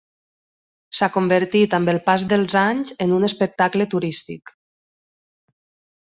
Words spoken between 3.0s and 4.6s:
en un espectacle turístic.